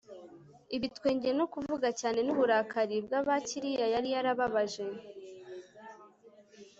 [0.75, 4.83] ibitwenge no kuvuga cyane, n'uburakari bw'abakiriya yari yarababaje